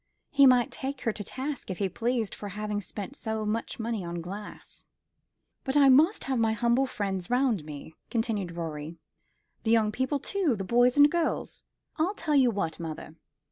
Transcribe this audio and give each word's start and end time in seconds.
He 0.31 0.47
might 0.47 0.71
take 0.71 1.01
her 1.01 1.13
to 1.13 1.23
task 1.23 1.69
if 1.69 1.77
he 1.77 1.87
pleased 1.87 2.33
for 2.33 2.49
having 2.49 2.81
spent 2.81 3.15
so 3.15 3.45
much 3.45 3.77
money 3.79 4.03
on 4.03 4.19
glass. 4.19 4.83
"But 5.63 5.77
I 5.77 5.89
must 5.89 6.23
have 6.23 6.39
my 6.39 6.53
humble 6.53 6.87
friends 6.87 7.29
round 7.29 7.63
me," 7.65 7.93
continued 8.09 8.53
Rorie. 8.53 8.97
"The 9.61 9.69
young 9.69 9.91
people, 9.91 10.17
too 10.17 10.55
the 10.55 10.63
boys 10.63 10.97
and 10.97 11.11
girls. 11.11 11.61
I'll 11.97 12.15
tell 12.15 12.33
you 12.33 12.49
what, 12.49 12.79
mother. 12.79 13.13